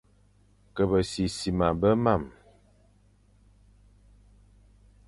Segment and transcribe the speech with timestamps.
[0.75, 2.31] Ke besisima be marne,